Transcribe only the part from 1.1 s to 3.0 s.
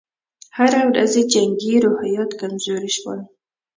یې جنګي روحیات کمزوري